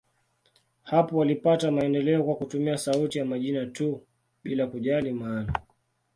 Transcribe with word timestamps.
Hapo 0.83 1.17
walipata 1.17 1.71
maendeleo 1.71 2.23
kwa 2.23 2.35
kutumia 2.35 2.77
sauti 2.77 3.17
ya 3.17 3.25
majina 3.25 3.65
tu, 3.65 4.01
bila 4.43 4.67
kujali 4.67 5.11
maana. 5.13 5.53